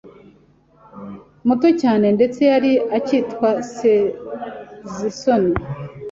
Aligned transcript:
muto 1.47 1.67
cyane 1.81 2.07
ndetse 2.15 2.39
Yari 2.51 2.71
akitwa 2.97 3.49
Sezisoni 3.75 5.53